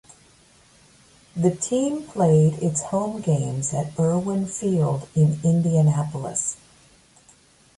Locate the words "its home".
2.55-3.21